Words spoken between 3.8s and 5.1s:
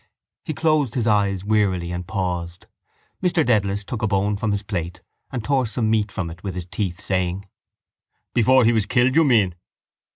took a bone from his plate